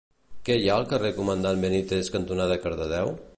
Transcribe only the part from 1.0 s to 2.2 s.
Comandant Benítez